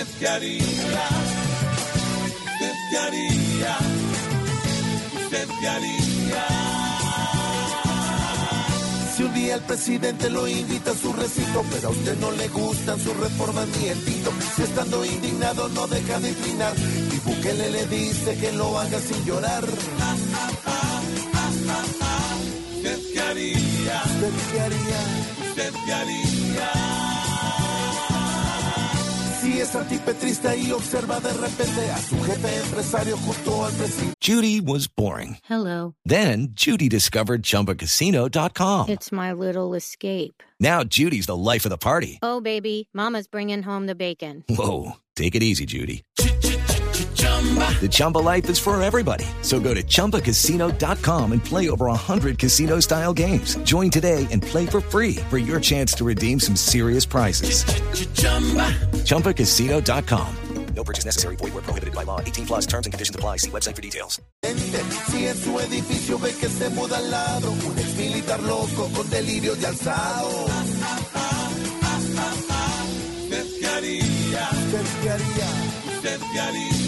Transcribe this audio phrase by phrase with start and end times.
[0.00, 0.64] ¿Usted qué haría?
[2.24, 3.76] ¿Usted qué haría?
[5.22, 6.46] ¿Usted qué haría?
[9.14, 12.48] Si un día el presidente lo invita a su recinto, pero a usted no le
[12.48, 17.70] gustan sus reformas ni el tito, si estando indignado no deja de inclinar, y Bukele
[17.70, 19.64] le dice que lo haga sin llorar.
[22.74, 24.02] ¿Usted qué haría?
[24.06, 25.00] ¿Usted qué haría?
[25.46, 26.29] ¿Usted qué haría?
[29.80, 34.14] Antipetrista y observa de repente a su jefe empresario junto al presidente.
[34.20, 35.38] Judy was boring.
[35.48, 35.94] Hello.
[36.04, 38.88] Then Judy discovered ChumbaCasino.com.
[38.88, 40.42] It's my little escape.
[40.60, 42.18] Now Judy's the life of the party.
[42.22, 44.44] Oh, baby, Mama's bringing home the bacon.
[44.48, 46.02] Whoa, take it easy, Judy.
[47.80, 49.24] The Chumba life is for everybody.
[49.40, 53.56] So go to ChumbaCasino.com and play over 100 casino style games.
[53.64, 57.64] Join today and play for free for your chance to redeem some serious prizes.
[59.04, 60.36] ChumbaCasino.com.
[60.74, 61.36] No purchase necessary.
[61.36, 62.20] Void where prohibited by law.
[62.20, 63.38] 18 plus terms and conditions apply.
[63.38, 64.20] See website for details.
[64.42, 69.08] Si en su edificio ve que se muda al lado, un ex militar loco con
[69.10, 70.46] delirio de alzado.
[73.24, 74.48] ¿Usted qué haría?
[74.52, 75.48] ¿Usted qué haría?
[75.96, 76.79] ¿Usted qué haría?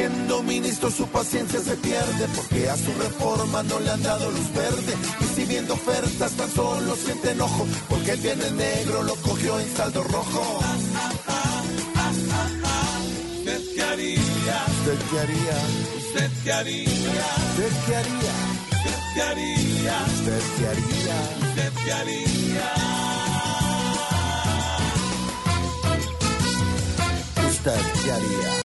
[0.00, 4.50] Siendo ministro su paciencia se pierde, porque a su reforma no le han dado luz
[4.54, 4.94] verde.
[5.20, 9.76] Y si viendo ofertas tan solo siente enojo, porque el viernes negro lo cogió en
[9.76, 10.60] saldo rojo.
[13.40, 14.64] ¿Usted qué haría?
[14.78, 15.56] ¿Usted qué haría?
[15.98, 16.88] ¿Usted qué haría?
[17.50, 18.34] ¿Usted qué haría?
[18.72, 19.96] ¿Usted qué haría?
[20.16, 21.16] ¿Usted qué haría?
[21.44, 22.64] ¿Usted qué haría?
[27.50, 28.50] ¿Usted qué haría?